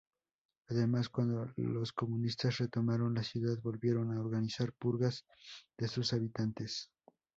[0.69, 5.27] Además, cuando los comunistas retomaron la ciudad, volvieron a organizar purgas
[5.77, 6.89] de sus habitantes.